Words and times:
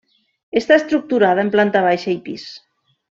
Està 0.61 0.77
estructurada 0.81 1.45
en 1.47 1.51
planta 1.57 1.83
baixa 1.91 2.09
i 2.17 2.19
pis. 2.31 2.47